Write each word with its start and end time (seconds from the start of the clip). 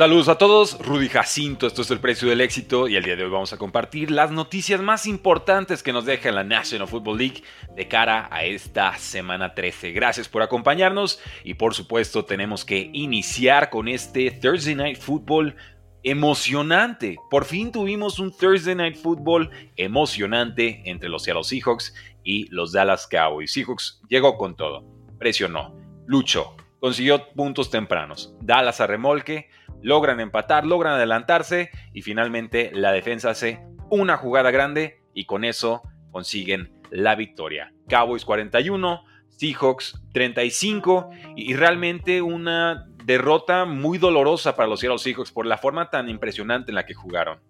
Saludos 0.00 0.28
a 0.28 0.38
todos, 0.38 0.78
Rudy 0.78 1.08
Jacinto, 1.08 1.66
esto 1.66 1.82
es 1.82 1.90
el 1.90 1.98
precio 1.98 2.28
del 2.28 2.40
éxito 2.40 2.86
y 2.86 2.94
el 2.94 3.02
día 3.02 3.16
de 3.16 3.24
hoy 3.24 3.30
vamos 3.30 3.52
a 3.52 3.56
compartir 3.56 4.12
las 4.12 4.30
noticias 4.30 4.80
más 4.80 5.06
importantes 5.06 5.82
que 5.82 5.92
nos 5.92 6.04
deja 6.04 6.30
la 6.30 6.44
National 6.44 6.86
Football 6.86 7.18
League 7.18 7.42
de 7.74 7.88
cara 7.88 8.28
a 8.30 8.44
esta 8.44 8.96
semana 8.96 9.56
13. 9.56 9.90
Gracias 9.90 10.28
por 10.28 10.42
acompañarnos 10.42 11.20
y 11.42 11.54
por 11.54 11.74
supuesto 11.74 12.24
tenemos 12.24 12.64
que 12.64 12.90
iniciar 12.92 13.70
con 13.70 13.88
este 13.88 14.30
Thursday 14.30 14.76
Night 14.76 14.98
Football 14.98 15.56
emocionante. 16.04 17.16
Por 17.28 17.44
fin 17.44 17.72
tuvimos 17.72 18.20
un 18.20 18.30
Thursday 18.30 18.76
Night 18.76 18.98
Football 18.98 19.50
emocionante 19.74 20.80
entre 20.84 21.08
los 21.08 21.24
Seattle 21.24 21.42
Seahawks 21.42 21.92
y 22.22 22.46
los 22.50 22.70
Dallas 22.70 23.08
Cowboys. 23.08 23.52
Seahawks 23.52 24.00
llegó 24.08 24.38
con 24.38 24.54
todo, 24.54 24.84
presionó, 25.18 25.74
luchó, 26.06 26.54
consiguió 26.78 27.30
puntos 27.34 27.68
tempranos. 27.68 28.32
Dallas 28.40 28.80
a 28.80 28.86
remolque 28.86 29.48
logran 29.82 30.20
empatar, 30.20 30.66
logran 30.66 30.94
adelantarse 30.94 31.70
y 31.92 32.02
finalmente 32.02 32.70
la 32.72 32.92
defensa 32.92 33.30
hace 33.30 33.60
una 33.90 34.16
jugada 34.16 34.50
grande 34.50 35.02
y 35.14 35.24
con 35.24 35.44
eso 35.44 35.82
consiguen 36.10 36.72
la 36.90 37.14
victoria. 37.14 37.72
Cowboys 37.88 38.24
41, 38.24 39.04
Seahawks 39.28 40.00
35 40.12 41.10
y 41.36 41.54
realmente 41.54 42.22
una 42.22 42.86
derrota 43.04 43.64
muy 43.64 43.98
dolorosa 43.98 44.54
para 44.54 44.68
los 44.68 44.80
Seattle 44.80 44.98
Seahawks 44.98 45.32
por 45.32 45.46
la 45.46 45.58
forma 45.58 45.90
tan 45.90 46.08
impresionante 46.08 46.70
en 46.70 46.74
la 46.74 46.86
que 46.86 46.94
jugaron. 46.94 47.40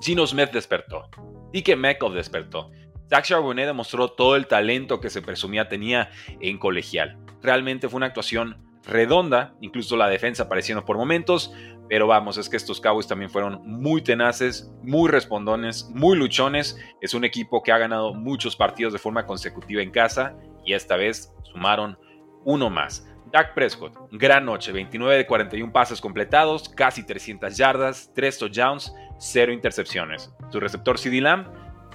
Gino 0.00 0.26
Smith 0.26 0.50
despertó, 0.52 1.08
Dike 1.52 1.76
Metcalf 1.76 2.14
despertó. 2.14 2.70
Zach 3.08 3.24
Charbonnet 3.24 3.66
demostró 3.66 4.08
todo 4.08 4.34
el 4.34 4.48
talento 4.48 5.00
que 5.00 5.10
se 5.10 5.22
presumía 5.22 5.68
tenía 5.68 6.10
en 6.40 6.58
colegial. 6.58 7.18
Realmente 7.40 7.88
fue 7.88 7.98
una 7.98 8.06
actuación 8.06 8.65
redonda, 8.86 9.54
incluso 9.60 9.96
la 9.96 10.08
defensa 10.08 10.44
apareciendo 10.44 10.84
por 10.84 10.96
momentos, 10.96 11.52
pero 11.88 12.06
vamos, 12.06 12.36
es 12.36 12.48
que 12.48 12.56
estos 12.56 12.80
Cowboys 12.80 13.06
también 13.06 13.30
fueron 13.30 13.60
muy 13.64 14.02
tenaces, 14.02 14.72
muy 14.82 15.08
respondones, 15.10 15.88
muy 15.94 16.16
luchones. 16.16 16.78
Es 17.00 17.14
un 17.14 17.24
equipo 17.24 17.62
que 17.62 17.72
ha 17.72 17.78
ganado 17.78 18.12
muchos 18.12 18.56
partidos 18.56 18.92
de 18.92 18.98
forma 18.98 19.26
consecutiva 19.26 19.82
en 19.82 19.90
casa 19.90 20.36
y 20.64 20.72
esta 20.72 20.96
vez 20.96 21.32
sumaron 21.44 21.96
uno 22.44 22.70
más. 22.70 23.06
Dak 23.32 23.54
Prescott, 23.54 23.96
gran 24.12 24.44
noche, 24.44 24.72
29 24.72 25.16
de 25.16 25.26
41 25.26 25.72
pases 25.72 26.00
completados, 26.00 26.68
casi 26.68 27.04
300 27.04 27.56
yardas, 27.56 28.12
3 28.14 28.38
touchdowns, 28.38 28.94
0 29.18 29.52
intercepciones. 29.52 30.32
Su 30.50 30.60
receptor 30.60 30.98
CD 30.98 31.20
Lamb, 31.20 31.46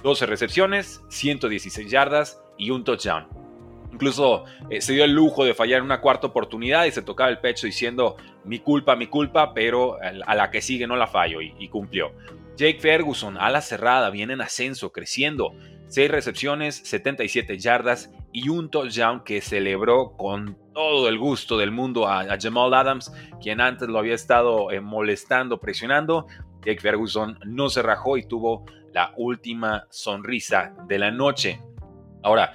12 0.02 0.26
recepciones, 0.26 1.02
116 1.08 1.90
yardas 1.90 2.42
y 2.58 2.70
un 2.70 2.84
touchdown. 2.84 3.28
Incluso 3.92 4.44
eh, 4.70 4.80
se 4.80 4.94
dio 4.94 5.04
el 5.04 5.12
lujo 5.12 5.44
de 5.44 5.54
fallar 5.54 5.78
en 5.78 5.84
una 5.84 6.00
cuarta 6.00 6.26
oportunidad 6.26 6.86
y 6.86 6.90
se 6.90 7.02
tocaba 7.02 7.28
el 7.30 7.38
pecho 7.38 7.66
diciendo 7.66 8.16
mi 8.44 8.58
culpa, 8.58 8.96
mi 8.96 9.06
culpa, 9.06 9.52
pero 9.52 9.98
a 10.00 10.34
la 10.34 10.50
que 10.50 10.62
sigue 10.62 10.86
no 10.86 10.96
la 10.96 11.06
fallo 11.06 11.40
y, 11.40 11.68
cumplió. 11.68 12.12
Jake 12.56 12.80
Ferguson, 12.80 13.36
ala 13.38 13.60
cerrada, 13.60 14.10
viene 14.10 14.32
en 14.32 14.40
ascenso, 14.40 14.92
creciendo. 14.92 15.54
6 15.88 16.10
recepciones, 16.10 16.76
77 16.76 17.58
yardas 17.58 18.10
y 18.32 18.48
un 18.48 18.70
touchdown 18.70 19.24
que 19.24 19.42
celebró 19.42 20.16
con 20.16 20.56
todo 20.72 21.06
el 21.08 21.18
gusto 21.18 21.58
del 21.58 21.70
mundo 21.70 22.08
a, 22.08 22.24
Jamal 22.40 22.72
Adams, 22.72 23.12
quien 23.42 23.60
antes 23.60 23.88
lo 23.88 23.98
había 23.98 24.14
estado 24.14 24.70
eh, 24.70 24.80
molestando, 24.80 25.60
presionando. 25.60 26.26
Jake 26.64 26.80
Ferguson 26.80 27.38
no 27.44 27.68
se 27.68 27.82
rajó 27.82 28.16
y 28.16 28.22
tuvo 28.22 28.64
la 28.94 29.12
última 29.16 29.86
sonrisa 29.90 30.74
de 30.88 30.98
la 30.98 31.10
noche. 31.10 31.60
Ahora, 32.22 32.52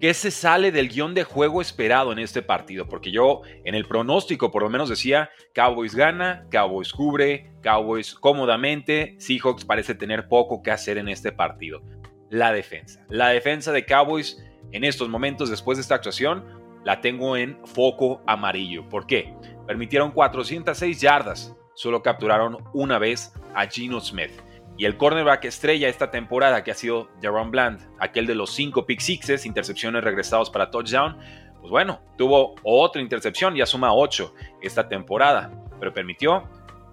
¿Qué 0.00 0.14
se 0.14 0.30
sale 0.30 0.70
del 0.70 0.88
guion 0.88 1.12
de 1.12 1.24
juego 1.24 1.60
esperado 1.60 2.12
en 2.12 2.20
este 2.20 2.40
partido? 2.40 2.86
Porque 2.86 3.10
yo 3.10 3.40
en 3.64 3.74
el 3.74 3.84
pronóstico 3.84 4.52
por 4.52 4.62
lo 4.62 4.70
menos 4.70 4.88
decía, 4.88 5.30
Cowboys 5.54 5.96
gana, 5.96 6.46
Cowboys 6.52 6.92
cubre, 6.92 7.50
Cowboys 7.62 8.14
cómodamente, 8.14 9.16
Seahawks 9.18 9.64
parece 9.64 9.96
tener 9.96 10.28
poco 10.28 10.62
que 10.62 10.70
hacer 10.70 10.98
en 10.98 11.08
este 11.08 11.32
partido. 11.32 11.82
La 12.30 12.52
defensa. 12.52 13.04
La 13.08 13.30
defensa 13.30 13.72
de 13.72 13.86
Cowboys 13.86 14.40
en 14.70 14.84
estos 14.84 15.08
momentos 15.08 15.50
después 15.50 15.78
de 15.78 15.82
esta 15.82 15.96
actuación 15.96 16.44
la 16.84 17.00
tengo 17.00 17.36
en 17.36 17.58
foco 17.66 18.22
amarillo. 18.28 18.88
¿Por 18.88 19.04
qué? 19.04 19.34
Permitieron 19.66 20.12
406 20.12 21.00
yardas, 21.00 21.56
solo 21.74 22.02
capturaron 22.02 22.58
una 22.72 23.00
vez 23.00 23.32
a 23.52 23.66
Gino 23.66 24.00
Smith. 24.00 24.30
Y 24.78 24.84
el 24.84 24.96
cornerback 24.96 25.44
estrella 25.44 25.88
esta 25.88 26.12
temporada, 26.12 26.62
que 26.62 26.70
ha 26.70 26.74
sido 26.74 27.10
Jaron 27.20 27.50
Bland, 27.50 27.80
aquel 27.98 28.26
de 28.26 28.36
los 28.36 28.54
cinco 28.54 28.86
pick 28.86 29.00
sixes, 29.00 29.44
intercepciones 29.44 30.04
regresados 30.04 30.50
para 30.50 30.70
touchdown, 30.70 31.18
pues 31.60 31.70
bueno, 31.70 32.00
tuvo 32.16 32.54
otra 32.62 33.02
intercepción, 33.02 33.56
ya 33.56 33.66
suma 33.66 33.92
8 33.92 34.32
esta 34.62 34.88
temporada, 34.88 35.50
pero 35.80 35.92
permitió 35.92 36.48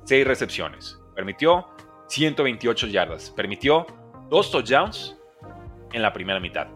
6 0.05 0.25
recepciones, 0.25 0.99
permitió 1.15 1.67
128 2.07 2.87
yardas, 2.87 3.29
permitió 3.29 3.85
2 4.29 4.51
touchdowns 4.51 5.15
en 5.93 6.01
la 6.01 6.11
primera 6.11 6.39
mitad. 6.39 6.67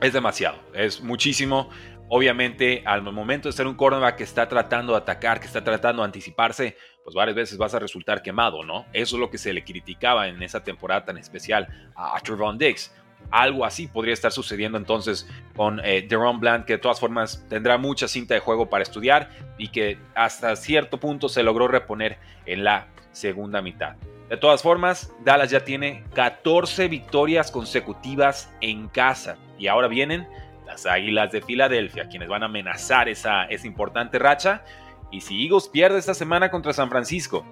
Es 0.00 0.12
demasiado, 0.12 0.58
es 0.72 1.02
muchísimo. 1.02 1.68
Obviamente, 2.08 2.82
al 2.86 3.02
momento 3.02 3.48
de 3.48 3.52
ser 3.52 3.66
un 3.66 3.74
cornerback 3.74 4.16
que 4.16 4.24
está 4.24 4.48
tratando 4.48 4.92
de 4.92 4.98
atacar, 4.98 5.40
que 5.40 5.46
está 5.46 5.62
tratando 5.62 6.02
de 6.02 6.06
anticiparse, 6.06 6.76
pues 7.04 7.14
varias 7.14 7.36
veces 7.36 7.58
vas 7.58 7.74
a 7.74 7.78
resultar 7.78 8.22
quemado, 8.22 8.62
¿no? 8.62 8.86
Eso 8.92 9.16
es 9.16 9.20
lo 9.20 9.30
que 9.30 9.38
se 9.38 9.52
le 9.52 9.64
criticaba 9.64 10.28
en 10.28 10.42
esa 10.42 10.62
temporada 10.62 11.04
tan 11.04 11.18
especial 11.18 11.68
a 11.94 12.18
Trevon 12.20 12.58
Diggs. 12.58 12.92
Algo 13.30 13.64
así 13.64 13.86
podría 13.86 14.14
estar 14.14 14.32
sucediendo 14.32 14.78
entonces 14.78 15.28
con 15.54 15.80
eh, 15.84 16.06
Deron 16.08 16.40
Bland, 16.40 16.64
que 16.64 16.74
de 16.74 16.78
todas 16.78 16.98
formas 16.98 17.44
tendrá 17.48 17.78
mucha 17.78 18.08
cinta 18.08 18.34
de 18.34 18.40
juego 18.40 18.68
para 18.68 18.82
estudiar 18.82 19.30
y 19.58 19.68
que 19.68 19.98
hasta 20.14 20.56
cierto 20.56 20.98
punto 20.98 21.28
se 21.28 21.42
logró 21.42 21.68
reponer 21.68 22.18
en 22.46 22.64
la 22.64 22.88
segunda 23.12 23.62
mitad. 23.62 23.96
De 24.28 24.36
todas 24.36 24.62
formas, 24.62 25.12
Dallas 25.24 25.50
ya 25.50 25.64
tiene 25.64 26.04
14 26.14 26.88
victorias 26.88 27.50
consecutivas 27.50 28.52
en 28.60 28.88
casa 28.88 29.36
y 29.58 29.66
ahora 29.66 29.88
vienen 29.88 30.26
las 30.66 30.86
Águilas 30.86 31.32
de 31.32 31.42
Filadelfia, 31.42 32.08
quienes 32.08 32.28
van 32.28 32.44
a 32.44 32.46
amenazar 32.46 33.08
esa, 33.08 33.44
esa 33.44 33.66
importante 33.66 34.18
racha 34.20 34.62
y 35.10 35.20
si 35.20 35.44
Eagles 35.44 35.68
pierde 35.68 35.98
esta 35.98 36.14
semana 36.14 36.50
contra 36.50 36.72
San 36.72 36.88
Francisco, 36.88 37.44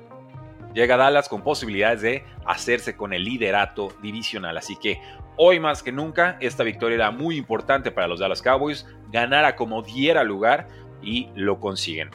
llega 0.75 0.97
Dallas 0.97 1.29
con 1.29 1.43
posibilidades 1.43 2.03
de 2.03 2.25
hacerse 2.47 2.97
con 2.97 3.13
el 3.13 3.25
liderato 3.25 3.89
divisional. 4.03 4.57
Así 4.57 4.77
que 4.77 5.01
hoy 5.37 5.61
más 5.61 5.83
que 5.83 5.93
nunca, 5.93 6.37
esta 6.41 6.65
victoria 6.65 6.97
era 6.97 7.11
muy 7.11 7.37
importante 7.37 7.91
para 7.91 8.09
los 8.09 8.21
Dallas 8.21 8.43
Cowboys, 8.43 8.87
ganara 9.11 9.57
como 9.57 9.83
diera 9.83 10.23
lugar 10.25 10.69
y 11.03 11.29
lo 11.35 11.61
consiguen. 11.61 12.11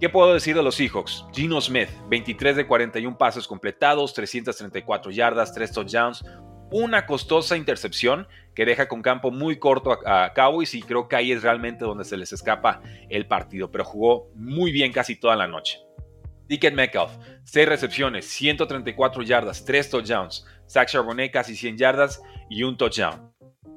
¿Qué 0.00 0.08
puedo 0.08 0.32
decir 0.32 0.54
de 0.54 0.62
los 0.62 0.76
Seahawks? 0.76 1.24
Gino 1.32 1.60
Smith, 1.60 1.88
23 2.08 2.54
de 2.54 2.66
41 2.68 3.18
pasos 3.18 3.48
completados, 3.48 4.14
334 4.14 5.10
yardas, 5.10 5.52
3 5.52 5.72
touchdowns, 5.72 6.24
una 6.70 7.06
costosa 7.06 7.56
intercepción 7.56 8.28
que 8.54 8.64
deja 8.64 8.88
con 8.88 9.02
campo 9.02 9.30
muy 9.30 9.58
corto 9.58 9.98
a, 10.04 10.32
Cowboys 10.34 10.74
y 10.74 10.82
creo 10.82 11.08
que 11.08 11.16
ahí 11.16 11.32
es 11.32 11.42
realmente 11.42 11.84
donde 11.84 12.04
se 12.04 12.16
les 12.16 12.32
escapa 12.32 12.82
el 13.08 13.26
partido, 13.26 13.70
pero 13.70 13.84
jugó 13.84 14.30
muy 14.34 14.72
bien 14.72 14.92
casi 14.92 15.16
toda 15.16 15.36
la 15.36 15.46
noche. 15.46 15.78
Dickett 16.48 16.74
Metcalf, 16.74 17.12
6 17.44 17.68
recepciones, 17.68 18.26
134 18.26 19.22
yardas, 19.22 19.64
3 19.64 19.90
touchdowns. 19.90 20.46
Zach 20.68 20.88
Charbonnet 20.88 21.30
casi 21.30 21.54
100 21.54 21.76
yardas 21.76 22.22
y 22.48 22.62
un 22.62 22.76
touchdown. 22.76 23.32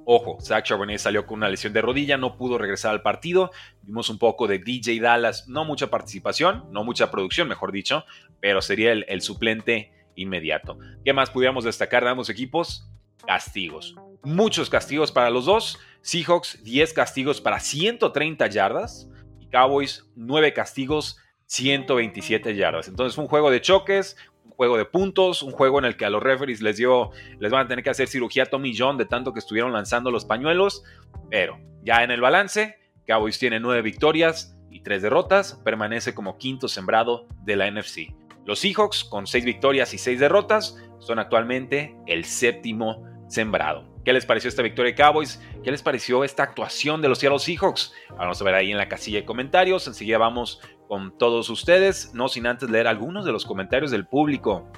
Ojo, 0.06 0.40
Zach 0.42 0.66
Charbonnet 0.66 0.98
salió 0.98 1.26
con 1.26 1.38
una 1.38 1.50
lesión 1.50 1.74
de 1.74 1.82
rodilla, 1.82 2.18
no 2.18 2.38
pudo 2.38 2.58
regresar 2.58 2.92
al 2.92 3.02
partido. 3.02 3.52
Vimos 3.84 4.10
un 4.10 4.18
poco 4.18 4.48
de 4.48 4.60
DJ 4.60 5.00
Dallas, 5.00 5.48
no 5.48 5.64
mucha 5.64 5.90
participación, 5.90 6.66
no 6.72 6.84
mucha 6.84 7.12
producción, 7.12 7.48
mejor 7.48 7.72
dicho, 7.72 8.06
pero 8.40 8.62
sería 8.62 8.94
el 8.94 9.22
suplente 9.22 9.92
inmediato. 10.16 10.78
¿Qué 11.04 11.14
más 11.14 11.30
pudiéramos 11.30 11.64
destacar 11.64 12.04
de 12.04 12.10
ambos 12.10 12.30
equipos? 12.30 12.88
Castigos. 13.26 13.96
Muchos 14.24 14.70
castigos 14.70 15.12
para 15.12 15.30
los 15.30 15.46
dos. 15.46 15.80
Seahawks 16.02 16.64
10 16.64 16.94
castigos 16.94 17.42
para 17.42 17.60
130 17.60 18.48
yardas 18.48 19.10
y 19.40 19.48
Cowboys 19.48 20.06
9 20.16 20.54
castigos 20.54 21.18
127 21.46 22.56
yardas. 22.56 22.88
Entonces 22.88 23.14
fue 23.14 23.26
un 23.26 23.30
juego 23.30 23.52
de 23.52 23.62
choques, 23.62 24.16
un 24.46 24.52
juego 24.52 24.78
de 24.78 24.86
puntos, 24.86 25.42
un 25.42 25.52
juego 25.52 25.80
en 25.80 25.86
el 25.86 25.98
que 25.98 26.06
a 26.06 26.10
los 26.10 26.24
referees 26.24 26.62
les 26.62 26.78
dio, 26.78 27.12
les 27.40 27.52
van 27.52 27.66
a 27.66 27.68
tener 27.68 27.84
que 27.84 27.90
hacer 27.90 28.08
cirugía 28.08 28.46
Tommy 28.46 28.74
John 28.76 28.98
de 28.98 29.06
tanto 29.06 29.34
que 29.34 29.40
estuvieron 29.40 29.74
lanzando 29.74 30.12
los 30.12 30.26
pañuelos, 30.26 30.84
pero 31.30 31.60
ya 31.84 32.04
en 32.04 32.12
el 32.12 32.22
balance, 32.22 32.78
Cowboys 33.06 33.38
tiene 33.38 33.60
9 33.60 33.82
victorias 33.82 34.58
y 34.70 34.82
3 34.82 35.02
derrotas, 35.02 35.56
permanece 35.64 36.14
como 36.14 36.38
quinto 36.38 36.68
sembrado 36.68 37.28
de 37.44 37.56
la 37.56 37.70
NFC. 37.70 38.14
Los 38.52 38.60
Seahawks, 38.60 39.06
con 39.06 39.28
6 39.28 39.46
victorias 39.46 39.94
y 39.94 39.98
6 39.98 40.20
derrotas, 40.20 40.76
son 41.00 41.20
actualmente 41.20 41.96
el 42.06 42.26
séptimo 42.26 43.02
sembrado. 43.30 43.88
¿Qué 44.04 44.12
les 44.12 44.26
pareció 44.26 44.50
esta 44.50 44.62
victoria 44.62 44.92
de 44.92 44.98
Cowboys? 44.98 45.42
¿Qué 45.64 45.72
les 45.72 45.82
pareció 45.82 46.26
esta 46.26 46.44
actuación 46.44 47.02
de 47.02 47.08
los 47.08 47.20
Seattle 47.20 47.40
Seahawks? 47.40 47.94
Vamos 48.10 48.42
a 48.42 48.44
ver 48.44 48.56
ahí 48.56 48.70
en 48.70 48.78
la 48.78 48.90
casilla 48.90 49.20
de 49.20 49.26
comentarios. 49.26 49.88
Enseguida 49.88 50.18
vamos 50.18 50.60
con 50.90 51.18
todos 51.18 51.50
ustedes, 51.50 52.14
no 52.14 52.28
sin 52.28 52.46
antes 52.46 52.70
leer 52.70 52.88
algunos 52.88 53.24
de 53.24 53.32
los 53.32 53.46
comentarios 53.46 53.90
del 53.90 54.06
público. 54.06 54.70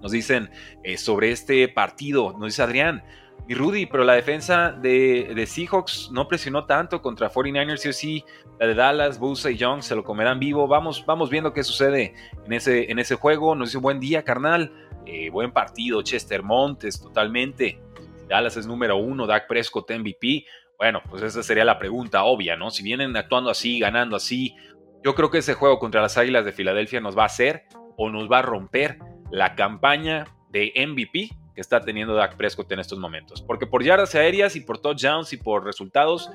Nos 0.00 0.12
dicen 0.12 0.48
eh, 0.82 0.96
sobre 0.96 1.30
este 1.30 1.68
partido, 1.68 2.32
nos 2.32 2.46
dice 2.46 2.62
Adrián, 2.62 3.04
y 3.46 3.54
Rudy, 3.54 3.86
pero 3.86 4.04
la 4.04 4.14
defensa 4.14 4.72
de, 4.72 5.44
Seahawks 5.46 6.10
no 6.12 6.28
presionó 6.28 6.66
tanto 6.66 7.00
contra 7.00 7.30
49ers, 7.30 7.76
sí 7.78 7.88
o 7.88 7.92
sí, 7.92 8.24
la 8.58 8.66
de 8.66 8.74
Dallas, 8.74 9.18
Bosa 9.18 9.50
y 9.50 9.56
Young 9.56 9.82
se 9.82 9.94
lo 9.94 10.04
comerán 10.04 10.38
vivo. 10.38 10.66
Vamos, 10.66 11.04
vamos 11.06 11.30
viendo 11.30 11.52
qué 11.52 11.64
sucede 11.64 12.14
en 12.44 12.52
ese, 12.52 12.90
en 12.90 12.98
ese 12.98 13.14
juego. 13.14 13.54
Nos 13.54 13.68
dice 13.70 13.78
buen 13.78 14.00
día, 14.00 14.22
carnal. 14.22 14.72
Eh, 15.06 15.30
buen 15.30 15.52
partido, 15.52 16.02
Chester 16.02 16.42
Montes, 16.42 17.00
totalmente. 17.00 17.80
Dallas 18.28 18.58
es 18.58 18.66
número 18.66 18.96
uno, 18.96 19.26
Dak 19.26 19.46
Prescott 19.46 19.90
MVP. 19.90 20.44
Bueno, 20.76 21.00
pues 21.08 21.22
esa 21.22 21.42
sería 21.42 21.64
la 21.64 21.78
pregunta 21.78 22.24
obvia, 22.24 22.56
¿no? 22.56 22.70
Si 22.70 22.82
vienen 22.82 23.16
actuando 23.16 23.50
así, 23.50 23.78
ganando 23.78 24.16
así, 24.16 24.54
yo 25.02 25.14
creo 25.14 25.30
que 25.30 25.38
ese 25.38 25.54
juego 25.54 25.78
contra 25.78 26.02
las 26.02 26.18
Águilas 26.18 26.44
de 26.44 26.52
Filadelfia 26.52 27.00
nos 27.00 27.16
va 27.16 27.22
a 27.22 27.26
hacer 27.26 27.64
o 27.96 28.10
nos 28.10 28.30
va 28.30 28.40
a 28.40 28.42
romper 28.42 28.98
la 29.30 29.54
campaña 29.54 30.26
de 30.50 30.72
MVP 30.86 31.30
que 31.58 31.62
está 31.62 31.80
teniendo 31.80 32.14
Dak 32.14 32.36
Prescott 32.36 32.70
en 32.70 32.78
estos 32.78 33.00
momentos. 33.00 33.42
Porque 33.42 33.66
por 33.66 33.82
yardas 33.82 34.14
aéreas 34.14 34.54
y 34.54 34.60
por 34.60 34.78
touchdowns 34.78 35.32
y 35.32 35.38
por 35.38 35.64
resultados, 35.64 36.30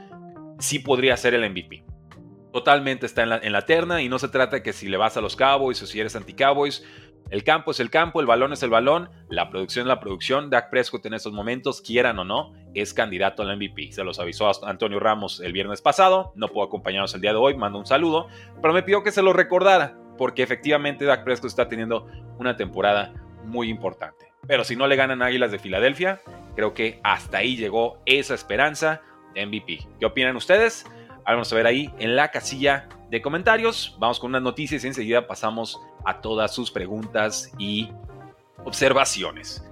sí 0.59 0.79
podría 0.79 1.15
ser 1.15 1.33
el 1.33 1.49
MVP. 1.49 1.85
Totalmente 2.51 3.05
está 3.05 3.23
en 3.23 3.29
la, 3.29 3.37
en 3.37 3.53
la 3.53 3.61
terna 3.61 4.01
y 4.01 4.09
no 4.09 4.19
se 4.19 4.27
trata 4.27 4.57
de 4.57 4.63
que 4.63 4.73
si 4.73 4.89
le 4.89 4.97
vas 4.97 5.15
a 5.15 5.21
los 5.21 5.37
Cowboys 5.37 5.81
o 5.81 5.85
si 5.85 5.97
eres 5.97 6.17
anti-Cowboys. 6.17 6.83
El 7.29 7.45
campo 7.45 7.71
es 7.71 7.79
el 7.79 7.89
campo, 7.89 8.19
el 8.19 8.25
balón 8.25 8.51
es 8.51 8.63
el 8.63 8.69
balón, 8.69 9.09
la 9.29 9.49
producción 9.49 9.83
es 9.83 9.87
la 9.87 10.01
producción. 10.01 10.49
Dak 10.49 10.69
Prescott 10.69 11.05
en 11.05 11.13
estos 11.13 11.31
momentos, 11.31 11.79
quieran 11.79 12.19
o 12.19 12.25
no, 12.25 12.51
es 12.73 12.93
candidato 12.93 13.43
al 13.43 13.55
MVP. 13.55 13.93
Se 13.93 14.03
los 14.03 14.19
avisó 14.19 14.51
Antonio 14.65 14.99
Ramos 14.99 15.39
el 15.39 15.53
viernes 15.53 15.81
pasado, 15.81 16.33
no 16.35 16.49
puedo 16.49 16.67
acompañarnos 16.67 17.15
el 17.15 17.21
día 17.21 17.31
de 17.31 17.37
hoy, 17.37 17.55
mando 17.55 17.79
un 17.79 17.85
saludo, 17.85 18.27
pero 18.61 18.73
me 18.73 18.83
pidió 18.83 19.03
que 19.03 19.11
se 19.11 19.21
lo 19.21 19.31
recordara, 19.31 19.97
porque 20.17 20.43
efectivamente 20.43 21.05
Dak 21.05 21.23
Prescott 21.23 21.47
está 21.47 21.69
teniendo 21.69 22.07
una 22.39 22.57
temporada 22.57 23.13
muy 23.45 23.69
importante. 23.69 24.32
Pero 24.47 24.63
si 24.63 24.75
no 24.75 24.87
le 24.87 24.95
ganan 24.95 25.21
Águilas 25.21 25.51
de 25.51 25.59
Filadelfia, 25.59 26.21
creo 26.55 26.73
que 26.73 26.99
hasta 27.03 27.37
ahí 27.39 27.55
llegó 27.55 28.01
esa 28.05 28.33
esperanza 28.33 29.01
de 29.33 29.45
MVP. 29.45 29.87
¿Qué 29.99 30.05
opinan 30.05 30.35
ustedes? 30.35 30.85
Vamos 31.25 31.51
a 31.51 31.55
ver 31.55 31.65
ahí 31.65 31.93
en 31.99 32.15
la 32.15 32.31
casilla 32.31 32.87
de 33.09 33.21
comentarios. 33.21 33.95
Vamos 33.99 34.19
con 34.19 34.31
unas 34.31 34.41
noticias 34.41 34.83
y 34.83 34.87
enseguida 34.87 35.27
pasamos 35.27 35.79
a 36.05 36.19
todas 36.19 36.53
sus 36.53 36.71
preguntas 36.71 37.51
y 37.57 37.89
observaciones. 38.65 39.63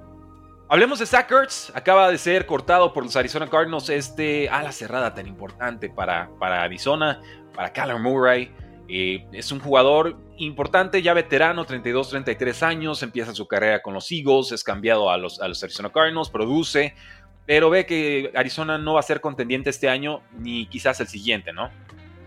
Hablemos 0.69 0.99
de 0.99 1.05
Zach. 1.05 1.29
Acaba 1.73 2.09
de 2.09 2.17
ser 2.17 2.45
cortado 2.45 2.93
por 2.93 3.03
los 3.03 3.15
Arizona 3.17 3.49
Cardinals 3.49 3.89
este 3.89 4.47
ala 4.47 4.71
cerrada 4.71 5.13
tan 5.13 5.27
importante 5.27 5.89
para, 5.89 6.29
para 6.39 6.63
Arizona, 6.63 7.19
para 7.53 7.73
Callum 7.73 8.01
Murray. 8.01 8.55
Eh, 8.87 9.25
es 9.31 9.51
un 9.51 9.59
jugador 9.59 10.17
importante, 10.37 11.01
ya 11.01 11.13
veterano, 11.13 11.65
32-33 11.65 12.63
años, 12.63 13.03
empieza 13.03 13.33
su 13.33 13.47
carrera 13.47 13.81
con 13.81 13.93
los 13.93 14.11
Eagles, 14.11 14.51
es 14.51 14.63
cambiado 14.63 15.09
a 15.09 15.17
los, 15.17 15.39
a 15.39 15.47
los 15.47 15.63
Arizona 15.63 15.89
Cardinals, 15.91 16.29
produce, 16.29 16.93
pero 17.45 17.69
ve 17.69 17.85
que 17.85 18.31
Arizona 18.35 18.77
no 18.77 18.95
va 18.95 18.99
a 18.99 19.03
ser 19.03 19.21
contendiente 19.21 19.69
este 19.69 19.89
año 19.89 20.21
ni 20.37 20.65
quizás 20.67 20.99
el 20.99 21.07
siguiente, 21.07 21.53
¿no? 21.53 21.69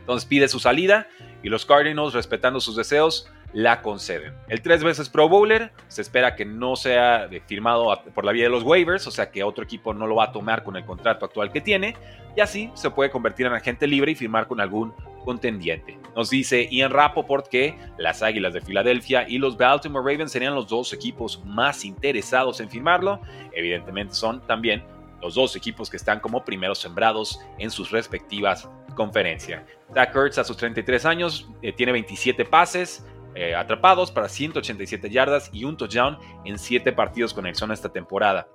Entonces 0.01 0.27
pide 0.27 0.49
su 0.49 0.59
salida 0.59 1.07
y 1.43 1.49
los 1.49 1.65
Cardinals, 1.65 2.15
respetando 2.15 2.61
sus 2.61 2.77
deseos, 2.77 3.31
la 3.55 3.83
conceden. 3.83 4.35
El 4.49 4.61
tres 4.61 4.83
veces 4.83 5.09
Pro 5.09 5.29
Bowler 5.29 5.73
se 5.89 6.03
espera 6.03 6.35
que 6.35 6.45
no 6.45 6.75
sea 6.75 7.29
firmado 7.47 8.03
por 8.13 8.25
la 8.25 8.33
vía 8.33 8.45
de 8.45 8.51
los 8.51 8.65
waivers, 8.65 9.07
o 9.07 9.11
sea 9.11 9.31
que 9.31 9.45
otro 9.45 9.65
equipo 9.65 9.95
no 9.95 10.07
lo 10.07 10.17
va 10.17 10.25
a 10.25 10.33
tomar 10.33 10.65
con 10.65 10.77
el 10.77 10.85
contrato 10.85 11.25
actual 11.25 11.53
que 11.53 11.61
tiene, 11.61 11.97
y 12.37 12.41
así 12.41 12.71
se 12.75 12.91
puede 12.91 13.11
convertir 13.11 13.47
en 13.47 13.53
agente 13.53 13.87
libre 13.87 14.13
y 14.13 14.15
firmar 14.17 14.49
con 14.49 14.61
algún 14.61 14.93
contendiente. 15.25 15.99
Nos 16.15 16.31
dice 16.31 16.69
Ian 16.71 16.91
Rapoport 16.91 17.49
que 17.49 17.77
las 17.99 18.23
Águilas 18.23 18.55
de 18.55 18.61
Filadelfia 18.61 19.29
y 19.29 19.39
los 19.39 19.57
Baltimore 19.57 20.05
Ravens 20.05 20.33
serían 20.33 20.55
los 20.55 20.69
dos 20.69 20.93
equipos 20.93 21.43
más 21.45 21.85
interesados 21.85 22.61
en 22.61 22.71
firmarlo. 22.71 23.21
Evidentemente 23.53 24.15
son 24.15 24.47
también 24.47 24.85
los 25.21 25.35
dos 25.35 25.57
equipos 25.57 25.91
que 25.91 25.97
están 25.97 26.21
como 26.21 26.45
primeros 26.45 26.79
sembrados 26.79 27.41
en 27.59 27.71
sus 27.71 27.91
respectivas 27.91 28.69
conferencias. 28.95 29.65
Zach 29.93 30.15
Ertz 30.15 30.39
a 30.39 30.45
sus 30.45 30.57
33 30.57 31.05
años 31.07 31.49
eh, 31.63 31.73
tiene 31.73 31.93
27 31.93 32.45
pases, 32.45 33.07
eh, 33.35 33.55
atrapados 33.55 34.13
para 34.13 34.29
187 34.29 35.11
yardas 35.11 35.51
y 35.53 35.65
un 35.65 35.77
touchdown 35.77 36.19
en 36.45 36.59
7 36.59 36.93
partidos 36.93 37.35
con 37.35 37.47
Arizona 37.47 37.75
esta 37.75 37.89
temporada 37.89 38.47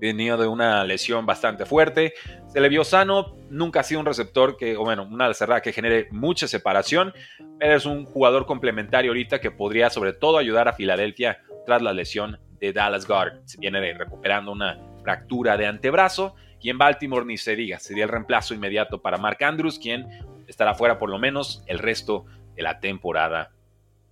venía 0.00 0.36
de 0.36 0.46
una 0.46 0.82
lesión 0.84 1.26
bastante 1.26 1.66
fuerte, 1.66 2.14
se 2.48 2.60
le 2.60 2.68
vio 2.68 2.84
sano, 2.84 3.36
nunca 3.50 3.80
ha 3.80 3.82
sido 3.82 4.00
un 4.00 4.06
receptor 4.06 4.56
que, 4.56 4.76
o 4.76 4.84
bueno, 4.84 5.04
una 5.04 5.32
cerrada 5.34 5.60
que 5.60 5.72
genere 5.72 6.08
mucha 6.10 6.48
separación, 6.48 7.12
pero 7.58 7.76
es 7.76 7.84
un 7.84 8.06
jugador 8.06 8.46
complementario 8.46 9.10
ahorita 9.10 9.40
que 9.40 9.50
podría 9.50 9.90
sobre 9.90 10.12
todo 10.12 10.38
ayudar 10.38 10.68
a 10.68 10.72
Filadelfia 10.72 11.40
tras 11.66 11.82
la 11.82 11.92
lesión 11.92 12.40
de 12.58 12.72
Dallas 12.72 13.06
Guard. 13.06 13.40
Se 13.44 13.58
viene 13.58 13.92
recuperando 13.94 14.52
una 14.52 14.78
fractura 15.02 15.56
de 15.56 15.66
antebrazo 15.66 16.34
y 16.60 16.70
en 16.70 16.78
Baltimore 16.78 17.24
ni 17.24 17.36
se 17.36 17.56
diga, 17.56 17.78
sería 17.78 18.04
el 18.04 18.10
reemplazo 18.10 18.54
inmediato 18.54 19.00
para 19.00 19.18
Mark 19.18 19.42
Andrews, 19.42 19.78
quien 19.78 20.08
estará 20.46 20.74
fuera 20.74 20.98
por 20.98 21.10
lo 21.10 21.18
menos 21.18 21.62
el 21.66 21.78
resto 21.78 22.26
de 22.54 22.62
la 22.62 22.80
temporada 22.80 23.52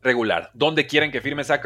regular. 0.03 0.51
¿Dónde 0.55 0.87
quieren 0.87 1.11
que 1.11 1.21
firme 1.21 1.45
Zach 1.45 1.65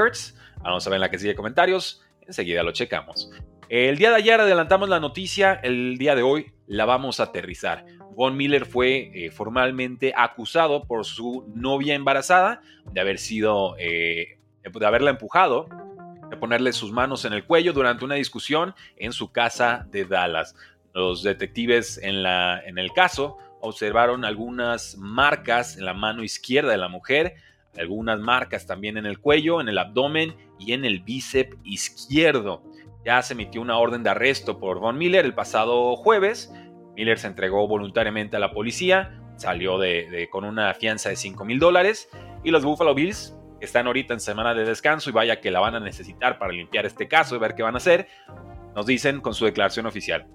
Vamos 0.62 0.86
a 0.86 0.90
ver 0.90 0.96
en 0.96 1.00
la 1.00 1.10
que 1.10 1.18
sigue 1.18 1.34
comentarios. 1.34 2.02
Enseguida 2.26 2.62
lo 2.62 2.72
checamos. 2.72 3.30
El 3.72 3.96
día 3.96 4.10
de 4.10 4.16
ayer 4.16 4.38
adelantamos 4.38 4.90
la 4.90 5.00
noticia, 5.00 5.54
el 5.54 5.96
día 5.96 6.14
de 6.14 6.20
hoy 6.20 6.52
la 6.66 6.84
vamos 6.84 7.20
a 7.20 7.22
aterrizar. 7.22 7.86
Von 8.14 8.36
Miller 8.36 8.66
fue 8.66 9.10
eh, 9.14 9.30
formalmente 9.30 10.12
acusado 10.14 10.84
por 10.84 11.06
su 11.06 11.50
novia 11.54 11.94
embarazada 11.94 12.60
de 12.92 13.00
haber 13.00 13.16
sido, 13.16 13.74
eh, 13.78 14.36
de 14.62 14.86
haberla 14.86 15.08
empujado, 15.08 15.68
de 16.28 16.36
ponerle 16.36 16.74
sus 16.74 16.92
manos 16.92 17.24
en 17.24 17.32
el 17.32 17.46
cuello 17.46 17.72
durante 17.72 18.04
una 18.04 18.16
discusión 18.16 18.74
en 18.98 19.14
su 19.14 19.32
casa 19.32 19.86
de 19.90 20.04
Dallas. 20.04 20.54
Los 20.92 21.22
detectives 21.22 21.96
en, 21.96 22.22
la, 22.22 22.60
en 22.66 22.76
el 22.76 22.92
caso 22.92 23.38
observaron 23.62 24.26
algunas 24.26 24.98
marcas 24.98 25.78
en 25.78 25.86
la 25.86 25.94
mano 25.94 26.22
izquierda 26.22 26.72
de 26.72 26.76
la 26.76 26.88
mujer, 26.88 27.36
algunas 27.78 28.20
marcas 28.20 28.66
también 28.66 28.98
en 28.98 29.06
el 29.06 29.18
cuello, 29.18 29.62
en 29.62 29.70
el 29.70 29.78
abdomen 29.78 30.36
y 30.58 30.74
en 30.74 30.84
el 30.84 31.00
bíceps 31.00 31.56
izquierdo. 31.64 32.62
Ya 33.04 33.20
se 33.22 33.34
emitió 33.34 33.60
una 33.60 33.78
orden 33.78 34.02
de 34.02 34.10
arresto 34.10 34.58
por 34.58 34.78
Von 34.78 34.96
Miller 34.96 35.24
el 35.24 35.34
pasado 35.34 35.96
jueves. 35.96 36.52
Miller 36.94 37.18
se 37.18 37.26
entregó 37.26 37.66
voluntariamente 37.66 38.36
a 38.36 38.40
la 38.40 38.52
policía, 38.52 39.20
salió 39.36 39.78
de, 39.78 40.28
con 40.30 40.44
una 40.44 40.72
fianza 40.74 41.08
de 41.08 41.16
5 41.16 41.44
mil 41.44 41.58
dólares 41.58 42.08
y 42.44 42.50
los 42.50 42.64
Buffalo 42.64 42.94
Bills, 42.94 43.36
están 43.60 43.86
ahorita 43.86 44.14
en 44.14 44.20
semana 44.20 44.54
de 44.54 44.64
descanso 44.64 45.10
y 45.10 45.12
vaya 45.12 45.40
que 45.40 45.50
la 45.50 45.60
van 45.60 45.74
a 45.74 45.80
necesitar 45.80 46.38
para 46.38 46.52
limpiar 46.52 46.84
este 46.84 47.08
caso 47.08 47.36
y 47.36 47.38
ver 47.38 47.54
qué 47.54 47.62
van 47.62 47.74
a 47.74 47.78
hacer, 47.78 48.08
nos 48.74 48.86
dicen 48.86 49.20
con 49.20 49.34
su 49.34 49.44
declaración 49.44 49.86
oficial. 49.86 50.26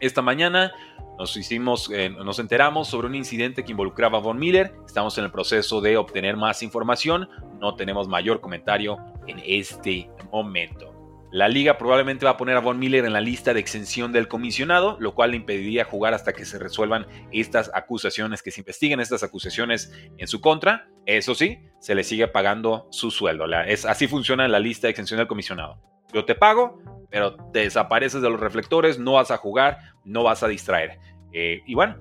Esta 0.00 0.22
mañana 0.22 0.72
nos, 1.18 1.36
hicimos, 1.36 1.90
eh, 1.90 2.10
nos 2.10 2.38
enteramos 2.38 2.88
sobre 2.88 3.06
un 3.06 3.14
incidente 3.14 3.64
que 3.64 3.70
involucraba 3.70 4.18
a 4.18 4.20
Von 4.20 4.38
Miller. 4.38 4.74
Estamos 4.86 5.16
en 5.18 5.24
el 5.24 5.30
proceso 5.30 5.80
de 5.80 5.96
obtener 5.96 6.36
más 6.36 6.62
información. 6.62 7.28
No 7.60 7.76
tenemos 7.76 8.08
mayor 8.08 8.40
comentario 8.40 8.98
en 9.26 9.40
este 9.44 10.10
momento. 10.32 10.93
La 11.34 11.48
liga 11.48 11.78
probablemente 11.78 12.24
va 12.24 12.30
a 12.30 12.36
poner 12.36 12.56
a 12.56 12.60
Von 12.60 12.78
Miller 12.78 13.04
en 13.04 13.12
la 13.12 13.20
lista 13.20 13.52
de 13.52 13.58
exención 13.58 14.12
del 14.12 14.28
comisionado, 14.28 14.96
lo 15.00 15.16
cual 15.16 15.32
le 15.32 15.36
impediría 15.36 15.84
jugar 15.84 16.14
hasta 16.14 16.32
que 16.32 16.44
se 16.44 16.60
resuelvan 16.60 17.08
estas 17.32 17.72
acusaciones, 17.74 18.40
que 18.40 18.52
se 18.52 18.60
investiguen 18.60 19.00
estas 19.00 19.24
acusaciones 19.24 19.92
en 20.16 20.28
su 20.28 20.40
contra. 20.40 20.88
Eso 21.06 21.34
sí, 21.34 21.58
se 21.80 21.96
le 21.96 22.04
sigue 22.04 22.28
pagando 22.28 22.86
su 22.92 23.10
sueldo. 23.10 23.46
es, 23.66 23.84
así 23.84 24.06
funciona 24.06 24.46
la 24.46 24.60
lista 24.60 24.86
de 24.86 24.92
exención 24.92 25.18
del 25.18 25.26
comisionado. 25.26 25.82
Yo 26.12 26.24
te 26.24 26.36
pago, 26.36 26.80
pero 27.10 27.34
te 27.52 27.62
desapareces 27.62 28.22
de 28.22 28.30
los 28.30 28.38
reflectores, 28.38 29.00
no 29.00 29.14
vas 29.14 29.32
a 29.32 29.36
jugar, 29.36 29.78
no 30.04 30.22
vas 30.22 30.44
a 30.44 30.46
distraer. 30.46 31.00
Eh, 31.32 31.62
y 31.66 31.74
bueno, 31.74 31.96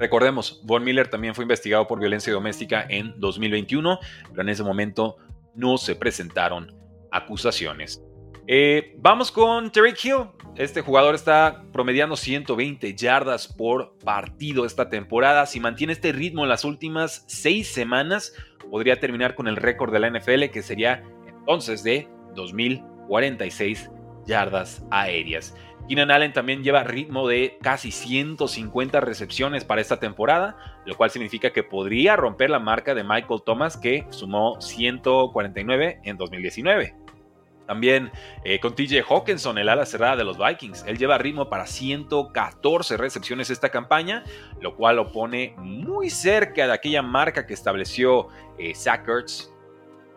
recordemos, 0.00 0.60
Von 0.64 0.82
Miller 0.82 1.06
también 1.06 1.36
fue 1.36 1.44
investigado 1.44 1.86
por 1.86 2.00
violencia 2.00 2.32
doméstica 2.32 2.84
en 2.88 3.14
2021, 3.20 4.00
pero 4.30 4.42
en 4.42 4.48
ese 4.48 4.64
momento 4.64 5.18
no 5.54 5.78
se 5.78 5.94
presentaron 5.94 6.74
acusaciones. 7.12 8.02
Eh, 8.46 8.94
vamos 8.98 9.32
con 9.32 9.70
Terry 9.72 9.94
Hill. 10.02 10.28
Este 10.56 10.82
jugador 10.82 11.14
está 11.14 11.64
promediando 11.72 12.16
120 12.16 12.94
yardas 12.94 13.48
por 13.48 13.96
partido 13.98 14.66
esta 14.66 14.88
temporada. 14.88 15.46
Si 15.46 15.60
mantiene 15.60 15.94
este 15.94 16.12
ritmo 16.12 16.42
en 16.42 16.50
las 16.50 16.64
últimas 16.64 17.24
seis 17.26 17.68
semanas, 17.68 18.34
podría 18.70 19.00
terminar 19.00 19.34
con 19.34 19.48
el 19.48 19.56
récord 19.56 19.92
de 19.92 20.00
la 20.00 20.10
NFL, 20.10 20.50
que 20.52 20.62
sería 20.62 21.02
entonces 21.26 21.82
de 21.82 22.08
2046 22.34 23.90
yardas 24.26 24.84
aéreas. 24.90 25.54
Keenan 25.88 26.10
Allen 26.10 26.32
también 26.32 26.62
lleva 26.62 26.82
ritmo 26.82 27.28
de 27.28 27.58
casi 27.60 27.90
150 27.90 29.00
recepciones 29.00 29.64
para 29.64 29.80
esta 29.80 30.00
temporada, 30.00 30.56
lo 30.86 30.96
cual 30.96 31.10
significa 31.10 31.50
que 31.50 31.62
podría 31.62 32.16
romper 32.16 32.48
la 32.48 32.58
marca 32.58 32.94
de 32.94 33.04
Michael 33.04 33.42
Thomas 33.44 33.76
que 33.76 34.06
sumó 34.10 34.60
149 34.60 36.00
en 36.04 36.16
2019. 36.16 37.03
También 37.66 38.12
eh, 38.44 38.60
con 38.60 38.74
TJ 38.74 39.02
Hawkinson, 39.08 39.58
el 39.58 39.68
ala 39.68 39.86
cerrada 39.86 40.16
de 40.16 40.24
los 40.24 40.38
Vikings. 40.38 40.84
Él 40.86 40.98
lleva 40.98 41.18
ritmo 41.18 41.48
para 41.48 41.66
114 41.66 42.96
recepciones 42.96 43.50
esta 43.50 43.70
campaña, 43.70 44.24
lo 44.60 44.76
cual 44.76 44.96
lo 44.96 45.12
pone 45.12 45.54
muy 45.58 46.10
cerca 46.10 46.66
de 46.66 46.72
aquella 46.72 47.02
marca 47.02 47.46
que 47.46 47.54
estableció 47.54 48.28
eh, 48.58 48.74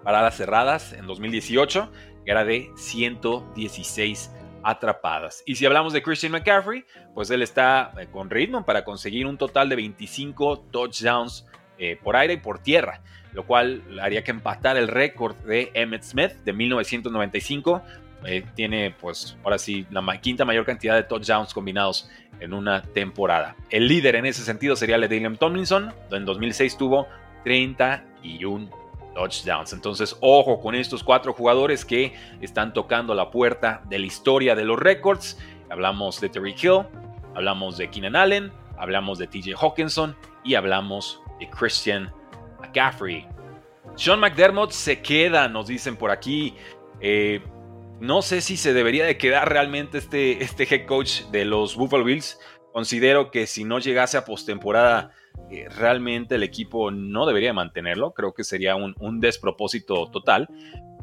para 0.03 0.19
alas 0.19 0.35
cerradas 0.35 0.93
en 0.93 1.07
2018, 1.07 1.91
que 2.25 2.31
era 2.31 2.43
de 2.43 2.69
116 2.75 4.31
atrapadas. 4.63 5.43
Y 5.45 5.55
si 5.55 5.65
hablamos 5.65 5.93
de 5.93 6.01
Christian 6.01 6.33
McCaffrey, 6.33 6.83
pues 7.13 7.29
él 7.29 7.41
está 7.41 7.93
eh, 7.97 8.07
con 8.11 8.29
ritmo 8.29 8.65
para 8.65 8.83
conseguir 8.83 9.25
un 9.25 9.37
total 9.37 9.69
de 9.69 9.77
25 9.77 10.59
touchdowns 10.71 11.45
por 12.01 12.15
aire 12.15 12.33
y 12.33 12.37
por 12.37 12.57
tierra 12.57 13.03
lo 13.37 13.45
cual 13.45 13.83
haría 14.01 14.23
que 14.23 14.31
empatar 14.31 14.77
el 14.77 14.87
récord 14.87 15.35
de 15.45 15.69
Emmett 15.75 16.01
Smith 16.01 16.31
de 16.43 16.53
1995. 16.53 17.83
Eh, 18.25 18.43
tiene, 18.55 18.95
pues, 18.99 19.37
ahora 19.43 19.59
sí, 19.59 19.85
la 19.91 20.19
quinta 20.19 20.43
mayor 20.43 20.65
cantidad 20.65 20.95
de 20.95 21.03
touchdowns 21.03 21.53
combinados 21.53 22.09
en 22.39 22.51
una 22.51 22.81
temporada. 22.81 23.55
El 23.69 23.87
líder 23.87 24.15
en 24.15 24.25
ese 24.25 24.41
sentido 24.41 24.75
sería 24.75 24.97
William 24.97 25.37
Tomlinson, 25.37 25.93
en 26.09 26.25
2006 26.25 26.79
tuvo 26.79 27.07
31 27.43 28.71
touchdowns. 29.13 29.71
Entonces, 29.71 30.17
ojo 30.19 30.59
con 30.59 30.73
estos 30.73 31.03
cuatro 31.03 31.31
jugadores 31.31 31.85
que 31.85 32.15
están 32.41 32.73
tocando 32.73 33.13
la 33.13 33.29
puerta 33.29 33.83
de 33.87 33.99
la 33.99 34.07
historia 34.07 34.55
de 34.55 34.65
los 34.65 34.79
récords. 34.79 35.37
Hablamos 35.69 36.19
de 36.19 36.29
Terry 36.29 36.55
Hill, 36.59 36.87
hablamos 37.35 37.77
de 37.77 37.87
Keenan 37.91 38.15
Allen, 38.15 38.51
hablamos 38.79 39.19
de 39.19 39.27
TJ 39.27 39.53
Hawkinson 39.61 40.15
y 40.43 40.55
hablamos 40.55 41.21
de 41.39 41.47
Christian 41.51 42.11
McCaffrey. 42.77 43.27
Sean 43.95 44.19
McDermott 44.19 44.71
se 44.71 45.01
queda, 45.01 45.47
nos 45.47 45.67
dicen 45.67 45.95
por 45.95 46.11
aquí. 46.11 46.53
Eh, 47.01 47.41
no 47.99 48.21
sé 48.21 48.41
si 48.41 48.57
se 48.57 48.73
debería 48.73 49.05
de 49.05 49.17
quedar 49.17 49.49
realmente 49.49 49.97
este, 49.97 50.43
este 50.43 50.63
head 50.63 50.85
coach 50.85 51.23
de 51.31 51.45
los 51.45 51.75
Buffalo 51.75 52.03
Bills. 52.03 52.39
Considero 52.73 53.31
que 53.31 53.47
si 53.47 53.63
no 53.63 53.79
llegase 53.79 54.17
a 54.17 54.25
postemporada, 54.25 55.11
eh, 55.49 55.67
realmente 55.69 56.35
el 56.35 56.43
equipo 56.43 56.91
no 56.91 57.25
debería 57.25 57.53
mantenerlo. 57.53 58.13
Creo 58.13 58.33
que 58.33 58.43
sería 58.43 58.75
un, 58.75 59.19
despropósito 59.19 60.11
total. 60.11 60.47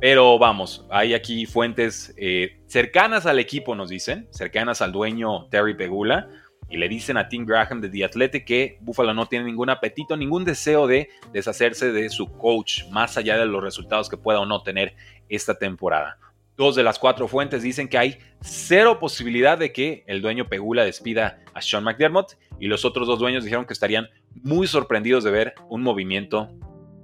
Pero 0.01 0.39
vamos, 0.39 0.87
hay 0.91 1.15
aquí 1.15 1.47
fuentes 1.47 2.15
eh, 2.17 2.61
cercanas 2.67 3.27
al 3.27 3.39
equipo, 3.39 3.75
nos 3.75 3.89
dicen, 3.89 4.29
cercanas 4.31 4.83
al 4.83 4.93
dueño 4.93 5.47
Terry 5.47 5.75
Pegula 5.75 6.29
y 6.75 6.77
le 6.77 6.89
dicen 6.89 7.17
a 7.17 7.29
Tim 7.29 7.47
Graham 7.47 7.81
de 7.81 7.89
The 7.89 8.05
Athletic 8.05 8.45
que 8.45 8.79
Buffalo 8.81 9.15
no 9.15 9.27
tiene 9.27 9.45
ningún 9.45 9.71
apetito, 9.71 10.17
ningún 10.17 10.45
deseo 10.45 10.89
de 10.89 11.09
deshacerse 11.33 11.93
de 11.93 12.11
su 12.11 12.33
coach, 12.33 12.83
más 12.91 13.17
allá 13.17 13.39
de 13.39 13.47
los 13.47 13.63
resultados 13.63 14.09
que 14.09 14.17
pueda 14.17 14.41
o 14.41 14.47
no 14.47 14.61
tener 14.65 14.97
esta 15.29 15.57
temporada. 15.57 16.19
Dos 16.57 16.75
de 16.75 16.83
las 16.83 16.99
cuatro 16.99 17.29
fuentes 17.29 17.63
dicen 17.63 17.87
que 17.87 17.97
hay 17.97 18.19
cero 18.41 18.99
posibilidad 18.99 19.57
de 19.57 19.73
que 19.73 20.03
el 20.09 20.21
dueño 20.21 20.49
Pegula 20.49 20.85
despida 20.85 21.45
a 21.55 21.63
Sean 21.63 21.85
McDermott 21.85 22.33
y 22.59 22.67
los 22.67 22.85
otros 22.85 23.07
dos 23.07 23.21
dueños 23.21 23.45
dijeron 23.45 23.67
que 23.67 23.73
estarían 23.73 24.09
muy 24.43 24.67
sorprendidos 24.67 25.23
de 25.23 25.31
ver 25.31 25.55
un 25.69 25.81
movimiento 25.81 26.51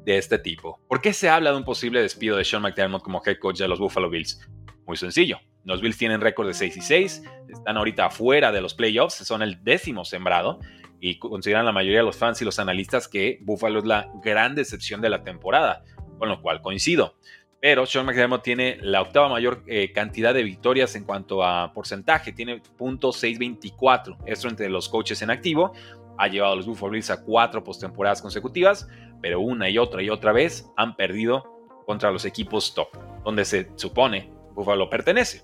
de 0.04 0.18
este 0.18 0.40
tipo. 0.40 0.80
¿Por 0.88 1.00
qué 1.00 1.12
se 1.12 1.28
habla 1.28 1.52
de 1.52 1.58
un 1.58 1.64
posible 1.64 2.02
despido 2.02 2.36
de 2.36 2.44
Sean 2.44 2.62
McDermott 2.62 3.04
como 3.04 3.22
head 3.24 3.38
coach 3.38 3.58
de 3.58 3.68
los 3.68 3.78
Buffalo 3.78 4.10
Bills? 4.10 4.40
Muy 4.84 4.96
sencillo. 4.96 5.38
Los 5.64 5.80
Bills 5.80 5.98
tienen 5.98 6.20
récord 6.20 6.46
de 6.46 6.54
6 6.54 6.76
y 6.76 6.80
6, 6.80 7.22
están 7.48 7.76
ahorita 7.76 8.06
afuera 8.06 8.52
de 8.52 8.60
los 8.60 8.74
playoffs, 8.74 9.16
son 9.16 9.42
el 9.42 9.62
décimo 9.62 10.04
sembrado 10.04 10.58
y 11.00 11.18
consideran 11.18 11.64
la 11.64 11.72
mayoría 11.72 11.98
de 11.98 12.04
los 12.04 12.16
fans 12.16 12.40
y 12.42 12.44
los 12.44 12.58
analistas 12.58 13.08
que 13.08 13.38
Buffalo 13.42 13.78
es 13.78 13.84
la 13.84 14.10
gran 14.22 14.54
decepción 14.54 15.00
de 15.00 15.10
la 15.10 15.22
temporada, 15.22 15.84
con 16.18 16.28
lo 16.28 16.40
cual 16.42 16.60
coincido. 16.60 17.16
Pero 17.60 17.84
Sean 17.84 18.06
McDermott 18.06 18.42
tiene 18.42 18.78
la 18.80 19.02
octava 19.02 19.28
mayor 19.28 19.62
eh, 19.66 19.92
cantidad 19.92 20.32
de 20.32 20.42
victorias 20.42 20.94
en 20.96 21.04
cuanto 21.04 21.44
a 21.44 21.72
porcentaje, 21.74 22.32
tiene 22.32 22.62
.624. 22.78 24.16
Esto 24.24 24.48
entre 24.48 24.70
los 24.70 24.88
coaches 24.88 25.20
en 25.20 25.30
activo 25.30 25.72
ha 26.16 26.28
llevado 26.28 26.54
a 26.54 26.56
los 26.56 26.66
Buffalo 26.66 26.92
Bills 26.92 27.10
a 27.10 27.22
cuatro 27.22 27.62
postemporadas 27.62 28.22
consecutivas, 28.22 28.88
pero 29.20 29.40
una 29.40 29.68
y 29.68 29.76
otra 29.76 30.02
y 30.02 30.08
otra 30.08 30.32
vez 30.32 30.70
han 30.76 30.96
perdido 30.96 31.44
contra 31.84 32.10
los 32.10 32.24
equipos 32.24 32.74
top, 32.74 32.88
donde 33.24 33.44
se 33.44 33.70
supone 33.76 34.30
Buffalo 34.54 34.90
pertenece 34.90 35.42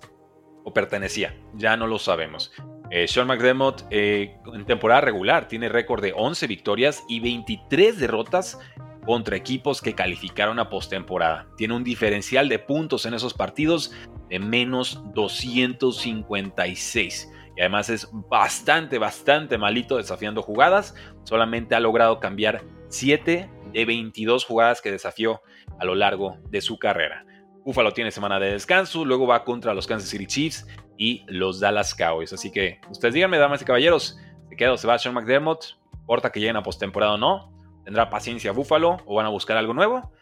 o 0.64 0.72
pertenecía, 0.72 1.36
ya 1.54 1.76
no 1.76 1.86
lo 1.86 1.98
sabemos. 1.98 2.52
Eh, 2.90 3.08
Sean 3.08 3.26
McDermott 3.26 3.84
eh, 3.90 4.36
en 4.52 4.64
temporada 4.64 5.00
regular 5.00 5.48
tiene 5.48 5.68
récord 5.68 6.00
de 6.02 6.12
11 6.14 6.46
victorias 6.46 7.02
y 7.08 7.18
23 7.20 7.98
derrotas 7.98 8.58
contra 9.04 9.36
equipos 9.36 9.80
que 9.80 9.94
calificaron 9.94 10.58
a 10.58 10.68
postemporada. 10.68 11.46
Tiene 11.56 11.74
un 11.74 11.84
diferencial 11.84 12.48
de 12.48 12.58
puntos 12.58 13.06
en 13.06 13.14
esos 13.14 13.34
partidos 13.34 13.92
de 14.28 14.40
menos 14.40 15.00
256. 15.14 17.30
Y 17.56 17.60
además 17.60 17.88
es 17.88 18.08
bastante, 18.12 18.98
bastante 18.98 19.58
malito 19.58 19.96
desafiando 19.96 20.42
jugadas. 20.42 20.94
Solamente 21.24 21.74
ha 21.74 21.80
logrado 21.80 22.20
cambiar 22.20 22.62
7 22.88 23.50
de 23.72 23.84
22 23.84 24.44
jugadas 24.44 24.82
que 24.82 24.90
desafió 24.90 25.40
a 25.78 25.84
lo 25.84 25.94
largo 25.94 26.38
de 26.50 26.60
su 26.60 26.78
carrera. 26.78 27.24
Buffalo 27.66 27.92
tiene 27.92 28.12
semana 28.12 28.38
de 28.38 28.52
descanso, 28.52 29.04
luego 29.04 29.26
va 29.26 29.42
contra 29.42 29.74
los 29.74 29.88
Kansas 29.88 30.08
City 30.08 30.28
Chiefs 30.28 30.68
y 30.96 31.24
los 31.26 31.58
Dallas 31.58 31.96
Cowboys. 31.96 32.32
Así 32.32 32.52
que 32.52 32.80
ustedes 32.88 33.12
díganme, 33.12 33.38
damas 33.38 33.60
y 33.60 33.64
caballeros, 33.64 34.16
¿se 34.48 34.54
queda 34.54 34.72
o 34.72 34.76
se 34.76 34.86
va 34.86 34.96
Sean 35.00 35.16
McDermott? 35.16 35.76
¿Importa 35.92 36.30
que 36.30 36.38
lleguen 36.38 36.54
a 36.54 36.62
postemporada 36.62 37.14
o 37.14 37.18
no? 37.18 37.52
¿Tendrá 37.84 38.08
paciencia 38.08 38.52
Buffalo 38.52 38.98
o 39.04 39.16
van 39.16 39.26
a 39.26 39.30
buscar 39.30 39.56
algo 39.56 39.74
nuevo? 39.74 40.12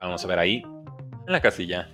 Vamos 0.00 0.24
a 0.24 0.26
ver 0.26 0.38
ahí 0.38 0.62
en 1.26 1.32
la 1.32 1.42
casilla 1.42 1.90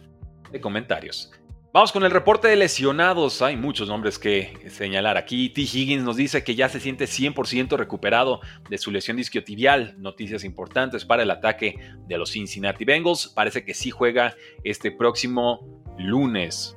de 0.53 0.61
comentarios. 0.61 1.33
Vamos 1.73 1.91
con 1.91 2.05
el 2.05 2.11
reporte 2.11 2.49
de 2.49 2.57
lesionados. 2.57 3.41
Hay 3.41 3.57
muchos 3.57 3.89
nombres 3.89 4.19
que 4.19 4.69
señalar 4.69 5.17
aquí. 5.17 5.49
T. 5.49 5.63
Higgins 5.63 6.05
nos 6.05 6.17
dice 6.17 6.45
que 6.45 6.55
ya 6.55 6.69
se 6.69 6.81
siente 6.81 7.07
100% 7.07 7.79
recuperado 7.79 8.41
de 8.69 8.77
su 8.77 8.91
lesión 8.91 9.17
disquiotibial. 9.17 9.95
Noticias 9.97 10.45
importantes 10.45 11.07
para 11.07 11.23
el 11.23 11.31
ataque 11.31 11.79
de 12.07 12.19
los 12.19 12.33
Cincinnati 12.33 12.85
Bengals. 12.85 13.29
Parece 13.29 13.65
que 13.65 13.73
sí 13.73 13.91
juega 13.91 14.37
este 14.65 14.91
próximo 14.91 15.67
lunes. 15.97 16.77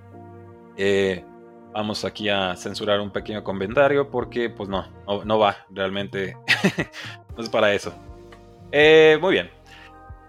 Eh, 0.77 1.25
vamos 1.73 2.05
aquí 2.05 2.29
a 2.29 2.55
censurar 2.55 3.01
un 3.01 3.11
pequeño 3.11 3.43
comentario 3.43 4.09
porque 4.09 4.49
pues 4.49 4.69
no, 4.69 4.87
no, 5.25 5.37
va 5.37 5.57
realmente. 5.71 6.37
no 7.35 7.43
es 7.43 7.49
para 7.49 7.73
eso. 7.73 7.93
Eh, 8.71 9.17
muy 9.19 9.33
bien. 9.33 9.49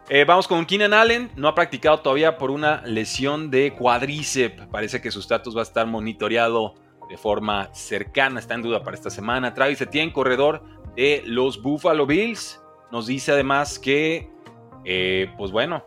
Eh, 0.08 0.24
vamos 0.24 0.46
con 0.46 0.64
Keenan 0.66 0.94
Allen. 0.94 1.32
No 1.34 1.48
ha 1.48 1.54
practicado 1.56 1.98
todavía 1.98 2.38
por 2.38 2.52
una 2.52 2.80
lesión 2.82 3.50
de 3.50 3.74
cuádriceps. 3.74 4.66
Parece 4.68 5.00
que 5.00 5.10
su 5.10 5.18
estatus 5.18 5.56
va 5.56 5.60
a 5.60 5.62
estar 5.64 5.84
monitoreado 5.88 6.74
de 7.08 7.16
forma 7.16 7.74
cercana. 7.74 8.38
Está 8.38 8.54
en 8.54 8.62
duda 8.62 8.84
para 8.84 8.96
esta 8.96 9.10
semana. 9.10 9.52
Travis 9.52 9.80
Etienne, 9.80 10.12
corredor 10.12 10.62
de 10.94 11.24
los 11.26 11.60
Buffalo 11.60 12.06
Bills. 12.06 12.62
Nos 12.92 13.08
dice 13.08 13.32
además 13.32 13.80
que, 13.80 14.30
eh, 14.84 15.28
pues 15.36 15.50
bueno, 15.50 15.84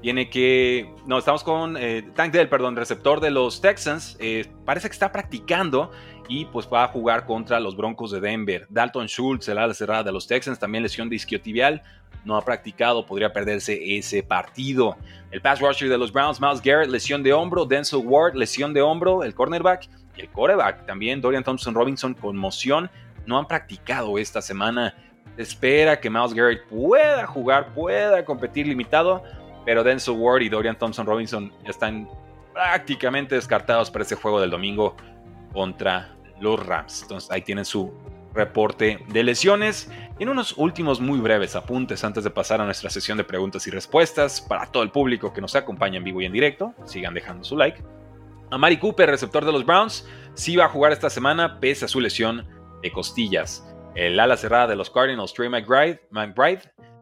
tiene 0.00 0.30
que. 0.30 0.90
No, 1.04 1.18
estamos 1.18 1.44
con 1.44 1.76
eh, 1.76 2.08
Tank 2.14 2.32
Dell, 2.32 2.48
perdón, 2.48 2.74
receptor 2.74 3.20
de 3.20 3.30
los 3.30 3.60
Texans. 3.60 4.16
parece 4.64 4.88
que 4.88 4.94
está 4.94 5.12
practicando 5.12 5.90
y 6.28 6.44
pues 6.44 6.68
va 6.72 6.84
a 6.84 6.88
jugar 6.88 7.24
contra 7.24 7.58
los 7.58 7.76
Broncos 7.76 8.10
de 8.10 8.20
Denver. 8.20 8.66
Dalton 8.68 9.06
Schultz, 9.06 9.48
el 9.48 9.58
ala 9.58 9.74
cerrada 9.74 10.04
de 10.04 10.12
los 10.12 10.26
Texans, 10.26 10.58
también 10.58 10.82
lesión 10.82 11.08
de 11.08 11.16
isquiotibial 11.16 11.82
no 12.24 12.36
ha 12.36 12.44
practicado, 12.44 13.06
podría 13.06 13.32
perderse 13.32 13.96
ese 13.96 14.22
partido. 14.22 14.96
El 15.30 15.40
pass 15.40 15.60
rusher 15.60 15.88
de 15.88 15.98
los 15.98 16.12
Browns, 16.12 16.40
Miles 16.40 16.60
Garrett, 16.62 16.90
lesión 16.90 17.22
de 17.22 17.32
hombro, 17.32 17.64
Denzel 17.64 18.02
Ward, 18.04 18.34
lesión 18.34 18.74
de 18.74 18.82
hombro, 18.82 19.24
el 19.24 19.34
cornerback 19.34 19.88
y 20.16 20.20
el 20.20 20.28
quarterback 20.28 20.86
también, 20.86 21.20
Dorian 21.20 21.44
Thompson 21.44 21.74
Robinson, 21.74 22.14
conmoción, 22.14 22.90
no 23.26 23.38
han 23.38 23.46
practicado 23.46 24.18
esta 24.18 24.42
semana. 24.42 24.94
espera 25.36 26.00
que 26.00 26.10
Miles 26.10 26.34
Garrett 26.34 26.66
pueda 26.68 27.26
jugar, 27.26 27.72
pueda 27.72 28.24
competir 28.24 28.66
limitado, 28.66 29.22
pero 29.64 29.84
Denzel 29.84 30.14
Ward 30.14 30.42
y 30.42 30.48
Dorian 30.48 30.76
Thompson 30.76 31.06
Robinson 31.06 31.52
están 31.64 32.08
prácticamente 32.52 33.34
descartados 33.36 33.90
para 33.90 34.02
ese 34.02 34.16
juego 34.16 34.40
del 34.40 34.50
domingo 34.50 34.96
contra 35.52 36.17
los 36.40 36.64
Rams. 36.64 37.02
Entonces 37.02 37.30
ahí 37.30 37.42
tienen 37.42 37.64
su 37.64 37.92
reporte 38.34 39.00
de 39.08 39.22
lesiones. 39.22 39.90
Y 40.18 40.22
en 40.22 40.28
unos 40.30 40.56
últimos 40.56 41.00
muy 41.00 41.18
breves 41.18 41.56
apuntes 41.56 42.04
antes 42.04 42.24
de 42.24 42.30
pasar 42.30 42.60
a 42.60 42.64
nuestra 42.64 42.90
sesión 42.90 43.18
de 43.18 43.24
preguntas 43.24 43.66
y 43.66 43.70
respuestas 43.70 44.40
para 44.40 44.66
todo 44.66 44.82
el 44.82 44.90
público 44.90 45.32
que 45.32 45.40
nos 45.40 45.54
acompaña 45.54 45.98
en 45.98 46.04
vivo 46.04 46.20
y 46.20 46.26
en 46.26 46.32
directo, 46.32 46.74
sigan 46.84 47.14
dejando 47.14 47.44
su 47.44 47.56
like. 47.56 47.82
Amari 48.50 48.78
Cooper, 48.78 49.10
receptor 49.10 49.44
de 49.44 49.52
los 49.52 49.66
Browns, 49.66 50.08
sí 50.34 50.56
va 50.56 50.66
a 50.66 50.68
jugar 50.68 50.92
esta 50.92 51.10
semana 51.10 51.60
pese 51.60 51.84
a 51.84 51.88
su 51.88 52.00
lesión 52.00 52.46
de 52.82 52.90
costillas. 52.90 53.64
El 53.94 54.18
ala 54.18 54.36
cerrada 54.36 54.68
de 54.68 54.76
los 54.76 54.90
Cardinals, 54.90 55.34
Trey 55.34 55.48
McBride, 55.48 56.00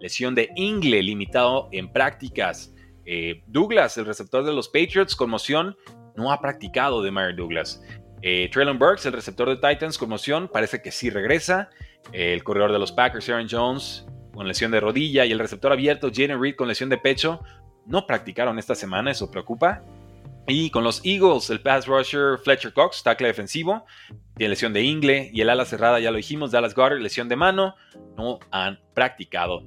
lesión 0.01 0.35
de 0.35 0.49
ingle 0.57 1.03
limitado 1.03 1.69
en 1.73 1.93
prácticas. 1.93 2.75
Eh, 3.05 3.43
Douglas, 3.47 3.97
el 3.99 4.07
receptor 4.07 4.45
de 4.45 4.53
los 4.53 4.69
Patriots, 4.69 5.15
conmoción 5.15 5.77
no 6.17 6.33
ha 6.33 6.41
practicado 6.41 7.03
de 7.03 7.11
Meyer 7.11 7.37
Douglas. 7.37 7.83
Eh, 8.23 8.49
Traylon 8.53 8.79
Burks, 8.79 9.07
el 9.07 9.13
receptor 9.13 9.49
de 9.49 9.57
Titans, 9.57 9.99
conmoción, 9.99 10.49
parece 10.49 10.83
que 10.83 10.91
sí 10.91 11.11
regresa. 11.11 11.71
el 12.13 12.45
corredor 12.45 12.73
de 12.73 12.79
los 12.79 12.93
Packers, 12.93 13.29
Aaron 13.29 13.49
Jones, 13.51 14.07
con 14.33 14.47
lesión 14.47 14.71
de 14.71 14.81
rodilla. 14.81 15.25
Y 15.25 15.33
el 15.33 15.39
receptor 15.39 15.73
abierto, 15.73 16.09
Jaden 16.15 16.41
Reed, 16.41 16.55
con 16.55 16.69
lesión 16.69 16.89
de 16.89 16.99
pecho. 16.99 17.41
No 17.85 18.07
practicaron 18.07 18.59
esta 18.59 18.75
semana, 18.75 19.11
eso 19.11 19.31
preocupa. 19.31 19.83
Y 20.47 20.71
con 20.71 20.85
los 20.85 21.05
Eagles, 21.05 21.51
el 21.51 21.61
pass 21.61 21.87
rusher 21.87 22.39
Fletcher 22.39 22.73
Cox, 22.73 23.03
tackle 23.03 23.27
defensivo, 23.27 23.85
tiene 24.37 24.51
lesión 24.51 24.73
de 24.73 24.83
ingle. 24.83 25.31
Y 25.33 25.41
el 25.41 25.51
ala 25.51 25.65
cerrada, 25.65 25.99
ya 25.99 26.13
lo 26.13 26.17
dijimos, 26.19 26.53
Dallas 26.53 26.75
Goddard, 26.75 27.01
lesión 27.01 27.29
de 27.29 27.35
mano. 27.35 27.75
No 28.17 28.39
han 28.53 28.79
practicado 28.95 29.65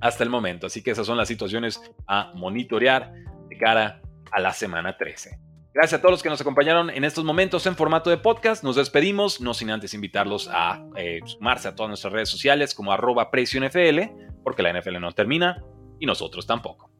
hasta 0.00 0.24
el 0.24 0.30
momento. 0.30 0.66
Así 0.66 0.82
que 0.82 0.92
esas 0.92 1.06
son 1.06 1.18
las 1.18 1.28
situaciones 1.28 1.80
a 2.06 2.32
monitorear 2.34 3.12
de 3.48 3.58
cara 3.58 4.00
a 4.32 4.40
la 4.40 4.52
semana 4.52 4.96
13. 4.96 5.45
Gracias 5.76 5.98
a 5.98 6.00
todos 6.00 6.12
los 6.12 6.22
que 6.22 6.30
nos 6.30 6.40
acompañaron 6.40 6.88
en 6.88 7.04
estos 7.04 7.22
momentos 7.22 7.66
en 7.66 7.76
formato 7.76 8.08
de 8.08 8.16
podcast. 8.16 8.64
Nos 8.64 8.76
despedimos, 8.76 9.42
no 9.42 9.52
sin 9.52 9.68
antes 9.68 9.92
invitarlos 9.92 10.48
a 10.50 10.82
eh, 10.96 11.20
sumarse 11.26 11.68
a 11.68 11.74
todas 11.74 11.90
nuestras 11.90 12.14
redes 12.14 12.30
sociales 12.30 12.72
como 12.74 12.92
arroba 12.92 13.28
NFL, 13.30 14.00
porque 14.42 14.62
la 14.62 14.72
NFL 14.72 14.98
no 14.98 15.12
termina 15.12 15.62
y 16.00 16.06
nosotros 16.06 16.46
tampoco. 16.46 16.90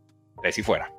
Preci 0.42 0.62
fuera. 0.62 0.92